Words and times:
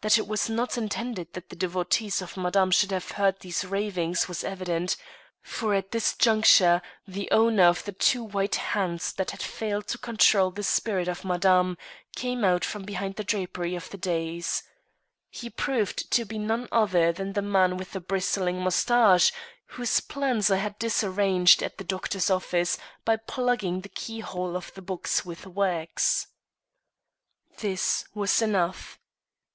That 0.00 0.16
it 0.16 0.28
was 0.28 0.48
not 0.48 0.78
intended 0.78 1.32
that 1.32 1.48
the 1.50 1.56
devotees 1.56 2.22
of 2.22 2.36
Madame 2.36 2.70
should 2.70 2.92
have 2.92 3.10
heard 3.10 3.40
these 3.40 3.64
ravings 3.64 4.28
was 4.28 4.44
evident; 4.44 4.96
for 5.42 5.74
at 5.74 5.90
this 5.90 6.14
juncture 6.14 6.82
the 7.08 7.28
owner 7.32 7.64
of 7.64 7.82
the 7.84 7.90
two 7.90 8.22
white 8.22 8.54
hands 8.54 9.12
that 9.14 9.32
had 9.32 9.42
failed 9.42 9.88
to 9.88 9.98
control 9.98 10.52
the 10.52 10.62
spirit 10.62 11.08
of 11.08 11.24
Madame 11.24 11.76
came 12.14 12.44
out 12.44 12.64
from 12.64 12.84
behind 12.84 13.16
the 13.16 13.24
drapery 13.24 13.74
of 13.74 13.90
the 13.90 13.96
dais. 13.96 14.62
He 15.30 15.50
proved 15.50 16.08
to 16.12 16.24
be 16.24 16.38
none 16.38 16.68
other 16.70 17.10
than 17.10 17.32
the 17.32 17.42
man 17.42 17.76
with 17.76 17.90
the 17.90 17.98
bristling 18.00 18.60
mustache 18.62 19.32
whose 19.66 19.98
plans 19.98 20.48
I 20.48 20.58
had 20.58 20.78
disarranged 20.78 21.60
at 21.60 21.78
the 21.78 21.82
doctor's 21.82 22.30
office 22.30 22.78
by 23.04 23.16
plugging 23.16 23.80
the 23.80 23.88
keyhole 23.88 24.56
of 24.56 24.72
the 24.74 24.80
box 24.82 25.24
with 25.24 25.44
wax. 25.44 26.28
This 27.56 28.04
was 28.14 28.40
enough. 28.40 28.94